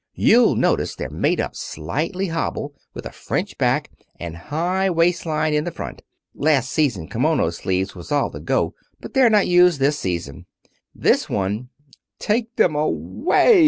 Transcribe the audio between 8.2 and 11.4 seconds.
the go, but they're not used this season. This